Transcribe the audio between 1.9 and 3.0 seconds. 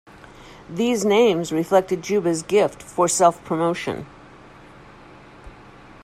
Juba's gift